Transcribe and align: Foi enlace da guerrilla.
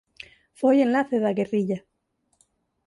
Foi 0.59 0.75
enlace 0.79 1.17
da 1.23 1.35
guerrilla. 1.37 1.79